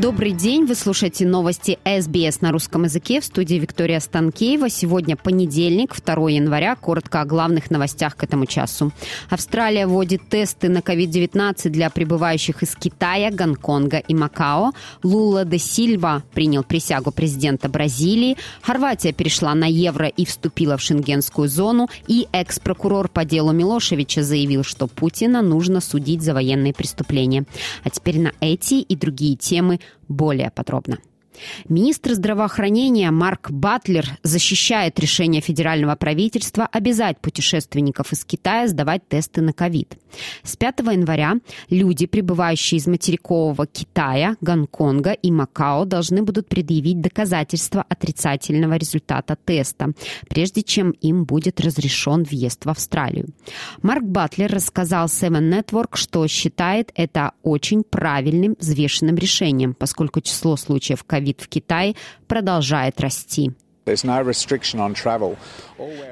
Добрый 0.00 0.30
день, 0.30 0.64
вы 0.64 0.76
слушаете 0.76 1.26
новости 1.26 1.76
СБС 1.84 2.40
на 2.40 2.52
русском 2.52 2.84
языке 2.84 3.20
в 3.20 3.24
студии 3.24 3.56
Виктория 3.56 3.98
Станкеева. 3.98 4.70
Сегодня 4.70 5.16
понедельник, 5.16 5.92
2 6.00 6.30
января. 6.30 6.76
Коротко 6.76 7.20
о 7.20 7.24
главных 7.24 7.68
новостях 7.72 8.14
к 8.14 8.22
этому 8.22 8.46
часу. 8.46 8.92
Австралия 9.28 9.88
вводит 9.88 10.20
тесты 10.28 10.68
на 10.68 10.78
COVID-19 10.78 11.70
для 11.70 11.90
прибывающих 11.90 12.62
из 12.62 12.76
Китая, 12.76 13.32
Гонконга 13.32 13.98
и 13.98 14.14
Макао. 14.14 14.70
Лула 15.02 15.44
де 15.44 15.58
Сильва 15.58 16.22
принял 16.32 16.62
присягу 16.62 17.10
президента 17.10 17.68
Бразилии. 17.68 18.36
Хорватия 18.62 19.12
перешла 19.12 19.52
на 19.56 19.66
евро 19.66 20.06
и 20.06 20.24
вступила 20.24 20.76
в 20.76 20.80
шенгенскую 20.80 21.48
зону. 21.48 21.88
И 22.06 22.28
экс-прокурор 22.30 23.08
по 23.08 23.24
делу 23.24 23.50
Милошевича 23.50 24.22
заявил, 24.22 24.62
что 24.62 24.86
Путина 24.86 25.42
нужно 25.42 25.80
судить 25.80 26.22
за 26.22 26.34
военные 26.34 26.72
преступления. 26.72 27.46
А 27.82 27.90
теперь 27.90 28.20
на 28.20 28.30
эти 28.38 28.74
и 28.74 28.94
другие 28.94 29.34
темы 29.34 29.80
более 30.08 30.50
подробно. 30.50 30.98
Министр 31.68 32.14
здравоохранения 32.14 33.10
Марк 33.10 33.50
Батлер 33.50 34.18
защищает 34.22 34.98
решение 34.98 35.40
федерального 35.40 35.96
правительства 35.96 36.66
обязать 36.66 37.20
путешественников 37.20 38.12
из 38.12 38.24
Китая 38.24 38.68
сдавать 38.68 39.06
тесты 39.08 39.40
на 39.40 39.52
ковид. 39.52 39.96
С 40.42 40.56
5 40.56 40.80
января 40.80 41.34
люди, 41.70 42.06
прибывающие 42.06 42.78
из 42.78 42.86
материкового 42.86 43.66
Китая, 43.66 44.36
Гонконга 44.40 45.12
и 45.12 45.30
Макао, 45.30 45.84
должны 45.84 46.22
будут 46.22 46.48
предъявить 46.48 47.00
доказательства 47.00 47.84
отрицательного 47.88 48.74
результата 48.74 49.36
теста, 49.44 49.92
прежде 50.28 50.62
чем 50.62 50.90
им 50.90 51.24
будет 51.24 51.60
разрешен 51.60 52.24
въезд 52.24 52.64
в 52.64 52.70
Австралию. 52.70 53.28
Марк 53.82 54.04
Батлер 54.04 54.50
рассказал 54.50 55.06
Seven 55.06 55.50
Network, 55.50 55.90
что 55.94 56.26
считает 56.26 56.90
это 56.94 57.32
очень 57.42 57.84
правильным, 57.84 58.56
взвешенным 58.58 59.16
решением, 59.16 59.74
поскольку 59.74 60.20
число 60.20 60.56
случаев 60.56 61.04
ковида 61.04 61.27
ковид 61.28 61.40
в 61.40 61.48
Китае 61.48 61.94
продолжает 62.26 63.00
расти. 63.00 63.52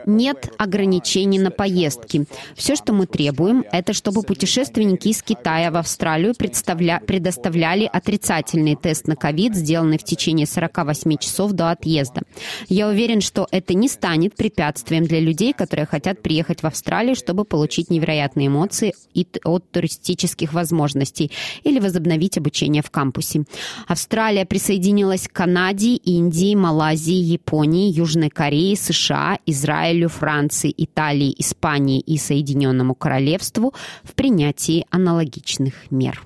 Нет 0.06 0.52
ограничений 0.58 1.40
на 1.40 1.50
поездки. 1.50 2.26
Все, 2.54 2.76
что 2.76 2.92
мы 2.92 3.06
требуем, 3.06 3.64
это 3.72 3.92
чтобы 3.92 4.22
путешественники 4.22 5.08
из 5.08 5.22
Китая 5.22 5.70
в 5.72 5.76
Австралию 5.76 6.34
предоставляли 6.36 7.90
отрицательный 7.92 8.76
тест 8.76 9.08
на 9.08 9.16
ковид, 9.16 9.56
сделанный 9.56 9.98
в 9.98 10.04
течение 10.04 10.46
48 10.46 11.16
часов 11.18 11.52
до 11.52 11.70
отъезда. 11.72 12.22
Я 12.68 12.88
уверен, 12.88 13.20
что 13.20 13.48
это 13.50 13.74
не 13.74 13.88
станет 13.88 14.36
препятствием 14.36 15.04
для 15.04 15.18
людей, 15.18 15.52
которые 15.52 15.86
хотят 15.86 16.22
приехать 16.22 16.62
в 16.62 16.66
Австралию, 16.66 17.16
чтобы 17.16 17.44
получить 17.44 17.90
невероятные 17.90 18.46
эмоции 18.46 18.94
от 19.44 19.70
туристических 19.70 20.52
возможностей 20.52 21.32
или 21.64 21.80
возобновить 21.80 22.38
обучение 22.38 22.82
в 22.82 22.90
кампусе. 22.90 23.44
Австралия 23.88 24.46
присоединилась 24.46 25.26
к 25.26 25.32
Канаде, 25.32 25.96
Индии, 25.96 26.54
Малайзии, 26.54 27.14
Японии, 27.14 27.65
Японии, 27.66 27.90
Южной 27.90 28.30
Корее, 28.30 28.76
США, 28.76 29.38
Израилю, 29.44 30.08
Франции, 30.08 30.72
Италии, 30.76 31.34
Испании 31.36 32.00
и 32.00 32.16
Соединенному 32.16 32.94
Королевству 32.94 33.74
в 34.04 34.14
принятии 34.14 34.86
аналогичных 34.90 35.74
мер. 35.90 36.22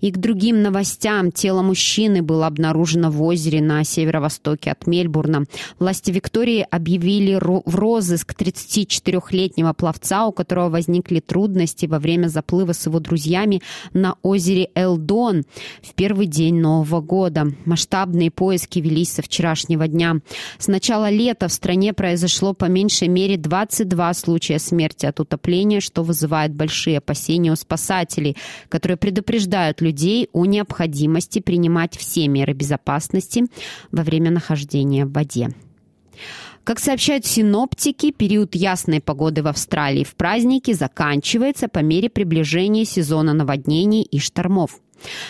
И 0.00 0.10
к 0.10 0.18
другим 0.18 0.62
новостям. 0.62 1.32
Тело 1.32 1.62
мужчины 1.62 2.22
было 2.22 2.46
обнаружено 2.46 3.10
в 3.10 3.22
озере 3.22 3.60
на 3.60 3.84
северо-востоке 3.84 4.70
от 4.70 4.86
Мельбурна. 4.86 5.44
Власти 5.78 6.10
Виктории 6.10 6.66
объявили 6.70 7.38
в 7.40 7.74
розыск 7.74 8.34
34-летнего 8.34 9.72
пловца, 9.72 10.26
у 10.26 10.32
которого 10.32 10.70
возникли 10.70 11.20
трудности 11.20 11.86
во 11.86 11.98
время 11.98 12.28
заплыва 12.28 12.72
с 12.72 12.86
его 12.86 13.00
друзьями 13.00 13.62
на 13.92 14.16
озере 14.22 14.70
Элдон 14.74 15.44
в 15.82 15.94
первый 15.94 16.26
день 16.26 16.60
Нового 16.60 17.00
года. 17.00 17.48
Масштабные 17.64 18.30
поиски 18.30 18.78
велись 18.78 19.12
со 19.12 19.22
вчерашнего 19.22 19.86
дня. 19.88 20.16
С 20.58 20.68
начала 20.68 21.10
лета 21.10 21.48
в 21.48 21.52
стране 21.52 21.92
произошло 21.92 22.54
по 22.54 22.64
меньшей 22.66 23.08
мере 23.08 23.36
22 23.36 24.14
случая 24.14 24.58
смерти 24.58 25.06
от 25.06 25.20
утопления, 25.20 25.80
что 25.80 26.02
вызывает 26.02 26.54
большие 26.54 26.98
опасения 26.98 27.52
у 27.52 27.56
спасателей, 27.56 28.36
которые 28.68 28.96
предупреждают 28.96 29.49
предупреждают 29.50 29.80
людей 29.80 30.28
о 30.32 30.46
необходимости 30.46 31.40
принимать 31.40 31.96
все 31.96 32.28
меры 32.28 32.52
безопасности 32.52 33.46
во 33.90 34.02
время 34.02 34.30
нахождения 34.30 35.04
в 35.04 35.12
воде. 35.12 35.50
Как 36.62 36.78
сообщают 36.78 37.26
синоптики, 37.26 38.12
период 38.12 38.54
ясной 38.54 39.00
погоды 39.00 39.42
в 39.42 39.48
Австралии 39.48 40.04
в 40.04 40.14
празднике 40.14 40.74
заканчивается 40.74 41.68
по 41.68 41.80
мере 41.80 42.08
приближения 42.08 42.84
сезона 42.84 43.32
наводнений 43.32 44.02
и 44.02 44.20
штормов. 44.20 44.78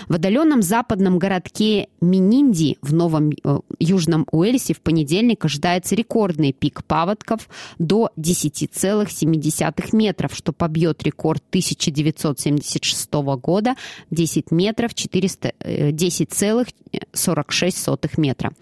В 0.08 0.14
отдаленном 0.14 0.62
западном 0.62 1.18
городке 1.18 1.88
Мининди 2.00 2.78
в 2.82 2.92
Новом 2.92 3.30
э, 3.30 3.58
Южном 3.78 4.26
Уэльсе 4.30 4.74
в 4.74 4.80
понедельник 4.80 5.44
ожидается 5.44 5.94
рекордный 5.94 6.52
пик 6.52 6.84
паводков 6.84 7.48
до 7.78 8.10
10,7 8.16 9.88
метров, 9.92 10.34
что 10.34 10.52
побьет 10.52 11.02
рекорд 11.02 11.42
1976 11.50 13.12
года 13.12 13.74
10 14.10 14.50
метров 14.50 14.94
400, 14.94 15.52
10,46 15.60 16.68
э, 16.92 18.08
метра. 18.16 18.52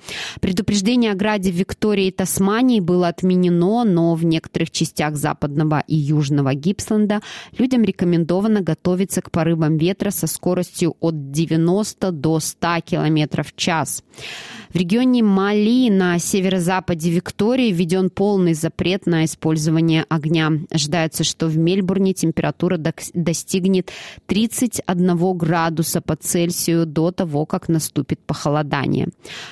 Предупреждение 0.40 1.12
о 1.12 1.14
граде 1.14 1.50
в 1.50 1.54
Виктории 1.54 2.06
и 2.06 2.12
Тасмании 2.12 2.80
было 2.80 3.08
отменено, 3.08 3.84
но 3.84 4.14
в 4.14 4.24
некоторых 4.24 4.70
частях 4.70 5.16
западного 5.16 5.82
и 5.86 5.96
южного 5.96 6.54
Гипсленда 6.54 7.20
людям 7.56 7.82
рекомендовано 7.82 8.60
готовиться 8.60 9.22
к 9.22 9.30
порывам 9.30 9.76
ветра 9.78 10.10
со 10.10 10.26
скоростью 10.26 10.96
от 11.00 11.30
90 11.30 12.12
до 12.12 12.40
100 12.40 12.80
км 12.84 13.42
в 13.42 13.54
час. 13.56 14.02
В 14.72 14.76
регионе 14.76 15.22
Мали 15.22 15.88
на 15.88 16.18
северо-западе 16.18 17.10
Виктории 17.10 17.72
введен 17.72 18.10
полный 18.10 18.52
запрет 18.52 19.06
на 19.06 19.24
использование 19.24 20.04
огня. 20.10 20.52
Ожидается, 20.70 21.24
что 21.24 21.46
в 21.46 21.56
Мельбурне 21.56 22.12
температура 22.12 22.78
достигнет 23.14 23.90
31 24.26 25.38
градуса 25.38 26.02
по 26.02 26.16
Цельсию 26.16 26.84
до 26.84 27.12
того, 27.12 27.46
как 27.46 27.68
наступит 27.68 28.20
похолодание. 28.20 29.08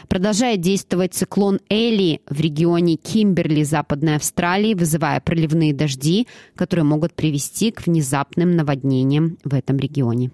Продолжает 0.08 0.60
действовать 0.60 1.14
циклон 1.14 1.60
Эли 1.70 2.20
в 2.28 2.38
регионе 2.38 2.96
Кимберли, 2.96 3.62
Западной 3.62 4.16
Австралии, 4.16 4.74
вызывая 4.74 5.20
проливные 5.20 5.72
дожди, 5.72 6.26
которые 6.54 6.84
могут 6.84 7.14
привести 7.14 7.70
к 7.70 7.86
внезапным 7.86 8.54
наводнениям 8.54 9.38
в 9.44 9.54
этом 9.54 9.78
регионе. 9.78 10.30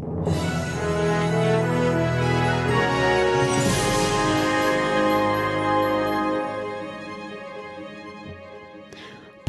Bye. 0.00 0.59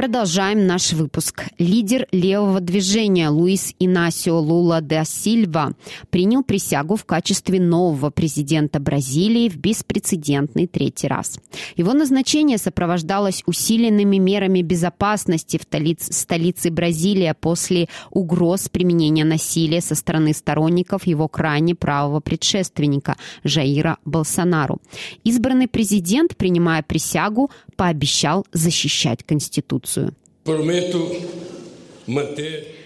Продолжаем 0.01 0.65
наш 0.65 0.93
выпуск. 0.93 1.43
Лидер 1.59 2.07
левого 2.11 2.59
движения 2.59 3.29
Луис 3.29 3.75
Инасио 3.77 4.39
Лула 4.39 4.81
де 4.81 5.03
Сильва 5.05 5.73
принял 6.09 6.41
присягу 6.43 6.95
в 6.95 7.05
качестве 7.05 7.59
нового 7.59 8.09
президента 8.09 8.79
Бразилии 8.79 9.47
в 9.47 9.57
беспрецедентный 9.57 10.65
третий 10.65 11.07
раз. 11.07 11.39
Его 11.77 11.93
назначение 11.93 12.57
сопровождалось 12.57 13.43
усиленными 13.45 14.17
мерами 14.17 14.63
безопасности 14.63 15.59
в 15.59 15.61
столице, 15.61 16.11
столице 16.11 16.71
Бразилия 16.71 17.35
после 17.35 17.87
угроз 18.09 18.69
применения 18.69 19.23
насилия 19.23 19.81
со 19.81 19.93
стороны 19.93 20.33
сторонников 20.33 21.05
его 21.05 21.27
крайне 21.27 21.75
правого 21.75 22.21
предшественника 22.21 23.17
Жаира 23.43 23.99
Болсонару. 24.03 24.79
Избранный 25.23 25.67
президент, 25.67 26.35
принимая 26.35 26.81
присягу, 26.81 27.51
пообещал 27.75 28.47
защищать 28.51 29.23
Конституцию. 29.23 29.90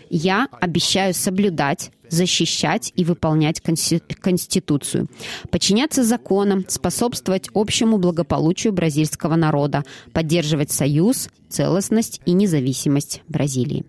Я 0.10 0.48
обещаю 0.62 1.14
соблюдать, 1.14 1.92
защищать 2.10 2.94
и 2.96 3.04
выполнять 3.04 3.62
Конституцию, 3.62 5.08
подчиняться 5.50 6.04
законам, 6.04 6.66
способствовать 6.68 7.50
общему 7.54 7.98
благополучию 7.98 8.74
бразильского 8.74 9.36
народа, 9.36 9.84
поддерживать 10.14 10.72
союз, 10.72 11.30
целостность 11.50 12.22
и 12.26 12.34
независимость 12.34 13.22
Бразилии. 13.28 13.86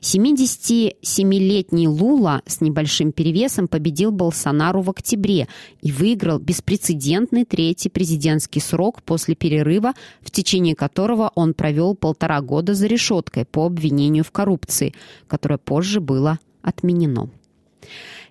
77-летний 0.00 1.88
Лула 1.88 2.42
с 2.46 2.60
небольшим 2.60 3.12
перевесом 3.12 3.68
победил 3.68 4.10
Болсонару 4.10 4.80
в 4.82 4.90
октябре 4.90 5.48
и 5.82 5.92
выиграл 5.92 6.38
беспрецедентный 6.38 7.44
третий 7.44 7.88
президентский 7.88 8.60
срок 8.60 9.02
после 9.02 9.34
перерыва, 9.34 9.94
в 10.20 10.30
течение 10.30 10.74
которого 10.74 11.32
он 11.34 11.54
провел 11.54 11.94
полтора 11.94 12.40
года 12.40 12.74
за 12.74 12.86
решеткой 12.86 13.44
по 13.44 13.66
обвинению 13.66 14.24
в 14.24 14.30
коррупции, 14.30 14.94
которое 15.28 15.58
позже 15.58 16.00
было 16.00 16.38
отменено. 16.62 17.30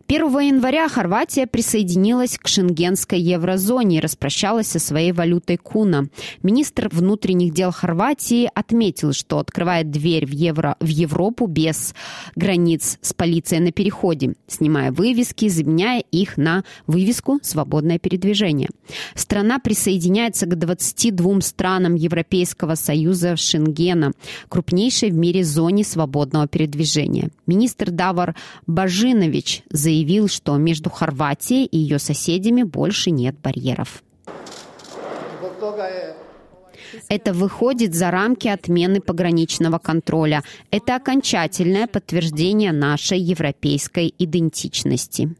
1 0.08 0.40
января 0.40 0.90
Хорватия 0.90 1.48
присоединилась 1.48 2.38
к 2.38 2.48
шенгенской 2.48 3.20
еврозоне 3.20 3.98
и 3.98 4.00
распрощалась 4.02 4.68
со 4.68 4.80
своей 4.80 5.14
валютой 5.14 5.56
куна. 5.56 6.06
Министр 6.44 6.90
внутренних 6.92 7.54
дел 7.54 7.72
Хорватии 7.72 8.50
отметил, 8.54 9.14
что 9.14 9.40
открывает 9.40 9.92
дверь 9.92 10.26
в, 10.26 10.32
евро, 10.32 10.76
в 10.82 10.88
Европу 10.88 11.48
без 11.48 11.96
границ 12.36 13.00
с 13.02 13.14
полицией 13.14 13.62
на 13.62 13.72
переходе, 13.72 14.34
снимая 14.48 14.92
вывески, 14.92 15.48
заменяя 15.48 16.04
их 16.12 16.36
на 16.36 16.66
вывеску 16.86 17.40
«Свободное 17.42 17.98
передвижение». 17.98 18.70
Страна 19.16 19.60
присоединяется 19.60 20.46
к 20.46 20.60
22 20.60 21.42
странам 21.42 21.96
Европейского 21.96 22.76
союза 22.76 23.38
Шенгена, 23.38 24.12
крупнейшей 24.50 25.12
в 25.12 25.16
мире 25.16 25.46
зоне 25.46 25.86
свободного 25.86 26.48
передвижения. 26.48 27.30
Министр 27.48 27.90
Давар 27.90 28.36
Бажинович 28.68 29.64
заявил, 29.70 29.93
заявил, 29.94 30.28
что 30.28 30.58
между 30.58 30.90
Хорватией 30.90 31.66
и 31.66 31.78
ее 31.78 32.00
соседями 32.00 32.64
больше 32.64 33.12
нет 33.12 33.36
барьеров. 33.40 34.04
Это 37.10 37.34
выходит 37.34 37.94
за 37.94 38.12
рамки 38.12 38.48
отмены 38.48 39.02
пограничного 39.02 39.78
контроля. 39.78 40.44
Это 40.72 40.96
окончательное 40.96 41.88
подтверждение 41.88 42.72
нашей 42.72 43.20
европейской 43.20 44.14
идентичности. 44.18 45.36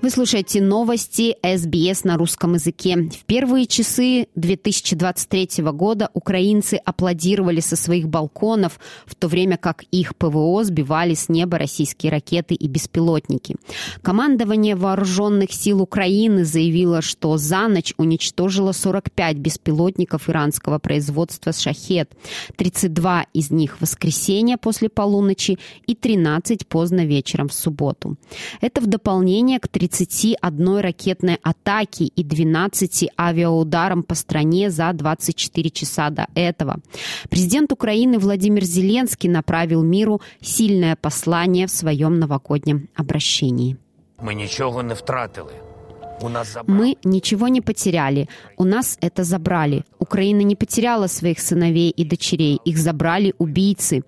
Вы 0.00 0.10
слушаете 0.10 0.60
новости 0.60 1.36
СБС 1.42 2.02
на 2.02 2.16
русском 2.16 2.54
языке. 2.54 2.96
В 2.96 3.24
первые 3.24 3.66
часы 3.66 4.26
2023 4.34 5.62
года 5.72 6.10
украинцы 6.12 6.74
аплодировали 6.84 7.60
со 7.60 7.76
своих 7.76 8.08
балконов, 8.08 8.80
в 9.06 9.14
то 9.14 9.28
время 9.28 9.56
как 9.56 9.84
их 9.92 10.16
ПВО 10.16 10.64
сбивали 10.64 11.14
с 11.14 11.28
неба 11.28 11.58
российские 11.58 12.10
ракеты 12.10 12.54
и 12.54 12.66
беспилотники. 12.66 13.56
Командование 14.02 14.74
вооруженных 14.74 15.52
сил 15.52 15.80
Украины 15.82 16.44
заявило, 16.44 17.00
что 17.00 17.36
за 17.36 17.68
ночь 17.68 17.94
уничтожило 17.96 18.72
45 18.72 19.36
беспилотников 19.36 20.28
иранского 20.28 20.80
производства 20.80 21.52
«Шахет». 21.52 22.10
32 22.56 23.26
из 23.34 23.50
них 23.52 23.76
в 23.76 23.82
воскресенье 23.82 24.56
после 24.56 24.88
полуночи 24.88 25.58
и 25.86 25.94
13 25.94 26.66
поздно 26.66 27.04
вечером 27.04 27.48
в 27.48 27.54
субботу. 27.54 28.16
Это 28.60 28.80
в 28.80 28.86
дополнение 28.86 29.60
к 29.60 29.68
30 29.68 29.81
31 29.82 30.78
ракетной 30.78 31.38
атаки 31.42 32.04
и 32.04 32.22
12 32.22 33.10
авиаударам 33.18 34.04
по 34.04 34.14
стране 34.14 34.70
за 34.70 34.92
24 34.92 35.70
часа 35.70 36.10
до 36.10 36.28
этого. 36.36 36.76
Президент 37.28 37.72
Украины 37.72 38.20
Владимир 38.20 38.62
Зеленский 38.62 39.28
направил 39.28 39.82
миру 39.82 40.20
сильное 40.40 40.94
послание 40.94 41.66
в 41.66 41.70
своем 41.70 42.20
новогоднем 42.20 42.88
обращении. 42.94 43.76
Мы 44.20 44.34
ничего 44.34 44.82
не 44.82 44.94
втратили. 44.94 45.71
Мы 46.66 46.96
ничего 47.04 47.48
не 47.48 47.60
потеряли. 47.60 48.28
У 48.56 48.64
нас 48.64 48.98
это 49.00 49.24
забрали. 49.24 49.84
Украина 49.98 50.42
не 50.42 50.56
потеряла 50.56 51.06
своих 51.06 51.40
сыновей 51.40 51.90
и 51.90 52.04
дочерей. 52.04 52.60
Их 52.64 52.78
забрали 52.78 53.34
убийцы. 53.38 54.02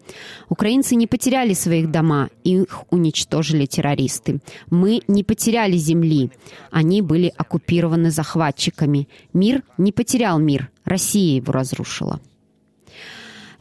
Украинцы 0.49 0.95
не 0.95 1.07
потеряли 1.07 1.55
своих 1.55 1.91
дома. 1.91 2.31
Их 2.45 2.85
уничтожили 2.91 3.67
террористы. 3.67 4.41
Мы 4.71 5.03
не 5.09 5.25
потеряли 5.25 5.77
земли. 5.77 6.31
Они 6.71 7.03
были 7.03 7.33
оккупированы 7.37 8.11
захватчиками. 8.11 9.09
Мир 9.33 9.63
не 9.79 9.93
потерял 9.93 10.39
мир. 10.39 10.71
Россия 10.85 11.37
его 11.37 11.53
разрушила 11.53 12.21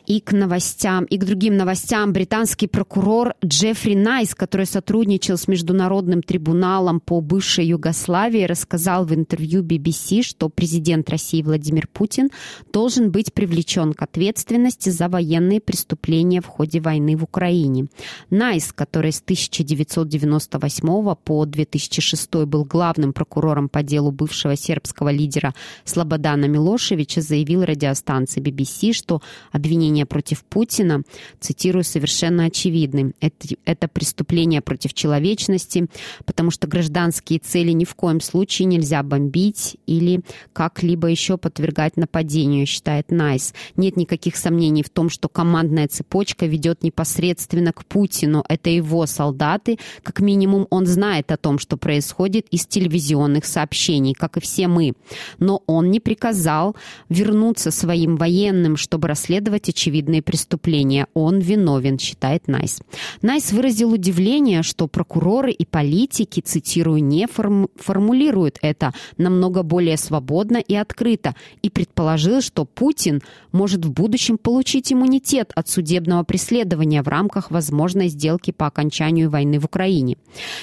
и 0.05 0.19
к 0.19 0.31
новостям, 0.31 1.05
и 1.05 1.17
к 1.17 1.25
другим 1.25 1.57
новостям. 1.57 2.13
Британский 2.13 2.67
прокурор 2.67 3.35
Джеффри 3.43 3.95
Найс, 3.95 4.35
который 4.35 4.65
сотрудничал 4.65 5.37
с 5.37 5.47
Международным 5.47 6.21
трибуналом 6.21 6.99
по 6.99 7.21
бывшей 7.21 7.67
Югославии, 7.67 8.43
рассказал 8.43 9.05
в 9.05 9.13
интервью 9.13 9.63
BBC, 9.63 10.23
что 10.23 10.49
президент 10.49 11.09
России 11.09 11.41
Владимир 11.41 11.87
Путин 11.87 12.29
должен 12.71 13.11
быть 13.11 13.33
привлечен 13.33 13.93
к 13.93 14.01
ответственности 14.01 14.89
за 14.89 15.07
военные 15.07 15.61
преступления 15.61 16.41
в 16.41 16.47
ходе 16.47 16.81
войны 16.81 17.15
в 17.15 17.23
Украине. 17.23 17.87
Найс, 18.29 18.73
который 18.73 19.11
с 19.11 19.21
1998 19.21 21.15
по 21.23 21.45
2006 21.45 22.33
был 22.45 22.65
главным 22.65 23.13
прокурором 23.13 23.69
по 23.69 23.83
делу 23.83 24.11
бывшего 24.11 24.55
сербского 24.55 25.09
лидера 25.09 25.53
Слободана 25.85 26.45
Милошевича, 26.45 27.21
заявил 27.21 27.63
радиостанции 27.63 28.41
BBC, 28.41 28.93
что 28.93 29.21
обвинение 29.51 29.92
обвинения 29.93 30.05
против 30.05 30.43
Путина, 30.43 31.03
цитирую, 31.39 31.83
совершенно 31.83 32.45
очевидны. 32.45 33.13
Это, 33.19 33.55
это 33.65 33.87
преступление 33.87 34.61
против 34.61 34.93
человечности, 34.93 35.87
потому 36.25 36.51
что 36.51 36.67
гражданские 36.67 37.39
цели 37.39 37.71
ни 37.71 37.85
в 37.85 37.95
коем 37.95 38.21
случае 38.21 38.65
нельзя 38.65 39.03
бомбить 39.03 39.77
или 39.87 40.21
как-либо 40.53 41.07
еще 41.07 41.37
подвергать 41.37 41.97
нападению, 41.97 42.65
считает 42.65 43.11
Найс. 43.11 43.53
Нет 43.75 43.97
никаких 43.97 44.35
сомнений 44.35 44.83
в 44.83 44.89
том, 44.89 45.09
что 45.09 45.29
командная 45.29 45.87
цепочка 45.87 46.45
ведет 46.45 46.83
непосредственно 46.83 47.71
к 47.71 47.85
Путину. 47.85 48.43
Это 48.49 48.69
его 48.69 49.05
солдаты. 49.05 49.77
Как 50.03 50.19
минимум 50.19 50.67
он 50.69 50.85
знает 50.85 51.31
о 51.31 51.37
том, 51.37 51.59
что 51.59 51.77
происходит 51.77 52.47
из 52.51 52.65
телевизионных 52.65 53.45
сообщений, 53.45 54.13
как 54.13 54.37
и 54.37 54.41
все 54.41 54.67
мы. 54.67 54.93
Но 55.39 55.61
он 55.67 55.91
не 55.91 55.99
приказал 55.99 56.75
вернуться 57.09 57.71
своим 57.71 58.17
военным, 58.17 58.77
чтобы 58.77 59.07
расследовать 59.07 59.69
очевидные 59.69 59.82
преступления. 60.21 61.07
Он 61.13 61.39
виновен, 61.39 61.99
считает 61.99 62.47
Найс. 62.47 62.81
Найс 63.21 63.51
выразил 63.51 63.91
удивление, 63.91 64.63
что 64.63 64.87
прокуроры 64.87 65.51
и 65.51 65.65
политики, 65.65 66.39
цитирую, 66.39 67.03
не 67.03 67.27
форм 67.27 67.67
формулируют 67.75 68.59
это 68.61 68.93
намного 69.17 69.63
более 69.63 69.97
свободно 69.97 70.57
и 70.57 70.75
открыто, 70.75 71.35
и 71.61 71.69
предположил, 71.69 72.41
что 72.41 72.65
Путин 72.65 73.21
может 73.51 73.85
в 73.85 73.91
будущем 73.91 74.37
получить 74.37 74.91
иммунитет 74.91 75.51
от 75.55 75.69
судебного 75.69 76.23
преследования 76.23 77.01
в 77.03 77.07
рамках 77.07 77.51
возможной 77.51 78.07
сделки 78.07 78.51
по 78.51 78.67
окончанию 78.67 79.29
войны 79.29 79.59
в 79.59 79.65
Украине. 79.65 80.17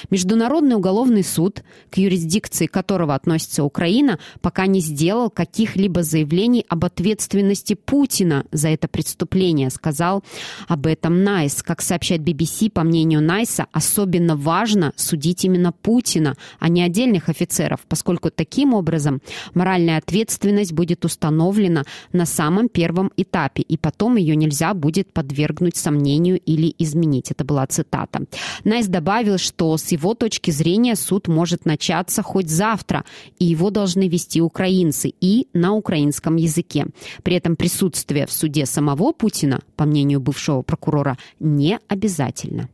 Международный 0.09 0.75
уголовный 0.75 1.23
суд, 1.23 1.63
к 1.89 1.97
юрисдикции 1.97 2.65
которого 2.65 3.15
относится 3.15 3.63
Украина, 3.63 4.19
пока 4.41 4.67
не 4.67 4.81
сделал 4.81 5.29
каких-либо 5.29 6.03
заявлений 6.03 6.65
об 6.67 6.85
ответственности 6.85 7.73
Путина 7.73 8.45
за 8.51 8.69
это 8.69 8.87
преступление 8.87 9.10
преступления, 9.11 9.69
сказал 9.69 10.23
об 10.67 10.85
этом 10.85 11.23
Найс. 11.23 11.61
Как 11.63 11.81
сообщает 11.81 12.21
BBC, 12.21 12.69
по 12.71 12.83
мнению 12.83 13.21
Найса, 13.21 13.65
особенно 13.73 14.35
важно 14.35 14.93
судить 14.95 15.45
именно 15.45 15.71
Путина, 15.71 16.35
а 16.59 16.69
не 16.69 16.81
отдельных 16.81 17.29
офицеров, 17.29 17.79
поскольку 17.89 18.31
таким 18.31 18.73
образом 18.73 19.21
моральная 19.53 19.97
ответственность 19.97 20.73
будет 20.73 21.05
установлена 21.05 21.83
на 22.13 22.25
самом 22.25 22.69
первом 22.69 23.11
этапе, 23.17 23.61
и 23.61 23.77
потом 23.77 24.15
ее 24.15 24.35
нельзя 24.35 24.73
будет 24.73 25.11
подвергнуть 25.11 25.75
сомнению 25.75 26.39
или 26.39 26.73
изменить. 26.79 27.31
Это 27.31 27.43
была 27.43 27.67
цитата. 27.67 28.21
Найс 28.63 28.87
добавил, 28.87 29.37
что 29.37 29.75
с 29.75 29.91
его 29.91 30.13
точки 30.13 30.51
зрения 30.51 30.95
суд 30.95 31.27
может 31.27 31.65
начаться 31.65 32.21
хоть 32.23 32.49
завтра, 32.49 33.03
и 33.39 33.45
его 33.45 33.71
должны 33.71 34.07
вести 34.07 34.41
украинцы 34.41 35.13
и 35.21 35.47
на 35.53 35.73
украинском 35.73 36.37
языке. 36.37 36.85
При 37.23 37.35
этом 37.35 37.55
присутствие 37.55 38.25
в 38.25 38.31
суде 38.31 38.65
самого 38.65 39.00
самого 39.01 39.13
Путина, 39.13 39.61
по 39.75 39.85
мнению 39.85 40.19
бывшего 40.19 40.61
прокурора, 40.61 41.17
не 41.39 41.79
обязательно. 41.87 42.69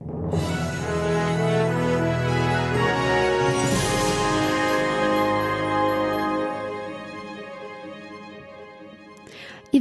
И 0.00 0.61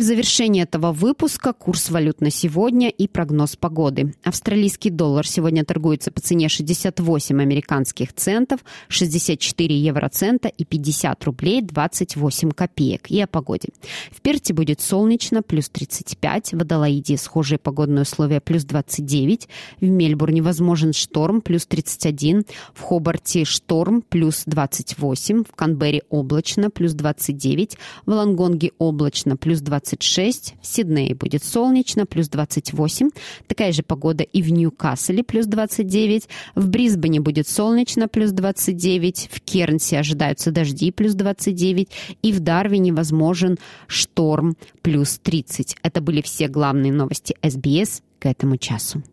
в 0.02 0.04
завершении 0.04 0.64
этого 0.64 0.92
выпуска 0.92 1.54
курс 1.54 1.92
валют 1.92 2.22
на 2.22 2.32
сегодня 2.32 2.90
и 2.90 3.08
прогноз 3.08 3.56
погоды. 3.56 4.16
Австралийский 4.24 4.90
доллар 4.90 5.28
сегодня 5.28 5.64
торгуется 5.64 6.12
по 6.12 6.20
цене 6.20 6.50
68 6.50 7.40
американских 7.40 8.12
центов, 8.12 8.62
64 8.88 9.78
евроцента 9.80 10.48
и 10.48 10.66
50 10.66 11.24
рублей 11.26 11.62
28 11.62 12.50
копеек. 12.50 13.12
И 13.12 13.22
о 13.22 13.28
погоде. 13.28 13.70
В 14.12 14.22
Перте 14.22 14.56
будет 14.56 14.82
солнечно, 14.82 15.44
плюс 15.44 15.70
35, 15.70 16.54
в 16.54 16.62
Адалаиде 16.62 17.16
схожие 17.18 17.60
погодные 17.60 18.02
условия, 18.02 18.42
плюс 18.42 18.64
29, 18.64 19.48
в 19.82 19.86
Мельбурне 19.86 20.42
возможен 20.42 20.94
шторм, 20.94 21.42
плюс 21.42 21.68
31, 21.68 22.46
в 22.74 22.82
Хобарте 22.82 23.46
шторм, 23.46 24.02
плюс 24.02 24.46
28, 24.48 25.44
в 25.44 25.56
Канберре 25.56 26.02
облачно, 26.10 26.72
плюс 26.72 26.94
29, 26.94 27.78
в 28.08 28.10
Лангонге 28.10 28.72
облачно, 28.80 29.38
плюс 29.38 29.62
20 29.62 29.91
26. 29.92 30.56
В 30.62 30.68
Сиднее 30.68 31.16
будет 31.16 31.44
солнечно, 31.44 32.06
плюс 32.06 32.30
28. 32.30 33.10
Такая 33.48 33.72
же 33.72 33.84
погода 33.84 34.24
и 34.24 34.42
в 34.42 34.52
Ньюкасселе, 34.52 35.24
плюс 35.24 35.46
29. 35.46 36.28
В 36.56 36.70
Брисбене 36.70 37.20
будет 37.20 37.48
солнечно, 37.48 38.08
плюс 38.08 38.32
29. 38.32 39.30
В 39.32 39.42
Кернсе 39.42 40.00
ожидаются 40.00 40.52
дожди, 40.52 40.92
плюс 40.92 41.14
29. 41.14 41.90
И 42.22 42.32
в 42.32 42.40
Дарвине 42.40 42.94
возможен 42.94 43.58
шторм, 43.88 44.56
плюс 44.82 45.20
30. 45.22 45.78
Это 45.84 46.02
были 46.02 46.22
все 46.22 46.48
главные 46.48 46.94
новости 46.94 47.36
СБС 47.44 48.02
к 48.20 48.26
этому 48.26 48.58
часу. 48.58 49.04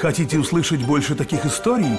Хотите 0.00 0.38
услышать 0.38 0.84
больше 0.84 1.14
таких 1.14 1.46
историй? 1.46 1.98